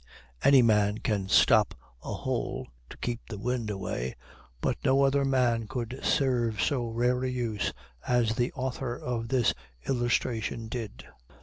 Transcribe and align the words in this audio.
Any 0.43 0.63
man 0.63 0.97
can 0.97 1.29
stop 1.29 1.75
a 2.03 2.11
hole 2.11 2.67
to 2.89 2.97
keep 2.97 3.19
the 3.29 3.37
wind 3.37 3.69
away, 3.69 4.15
but 4.59 4.77
no 4.83 5.03
other 5.03 5.23
man 5.23 5.67
could 5.67 5.99
serve 6.01 6.59
so 6.59 6.87
rare 6.87 7.23
a 7.23 7.29
use 7.29 7.71
as 8.07 8.33
the 8.33 8.51
author 8.53 8.97
of 8.97 9.27
this 9.27 9.53
illustration 9.87 10.69
did. 10.69 11.05